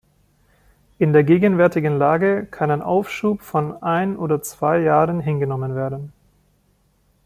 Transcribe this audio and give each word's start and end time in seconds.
In 0.97 1.13
der 1.13 1.23
gegenwärtigen 1.23 1.95
Lage 1.99 2.47
kann 2.49 2.71
ein 2.71 2.81
Aufschub 2.81 3.43
von 3.43 3.83
ein 3.83 4.17
oder 4.17 4.41
zwei 4.41 4.79
Jahren 4.79 5.19
hingenommen 5.19 5.75
werden. 5.75 6.11